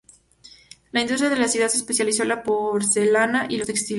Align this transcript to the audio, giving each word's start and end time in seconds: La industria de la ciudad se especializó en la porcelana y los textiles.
La 0.93 1.01
industria 1.03 1.29
de 1.29 1.35
la 1.37 1.47
ciudad 1.47 1.67
se 1.67 1.77
especializó 1.77 2.23
en 2.23 2.29
la 2.29 2.41
porcelana 2.41 3.45
y 3.47 3.57
los 3.57 3.67
textiles. 3.67 3.89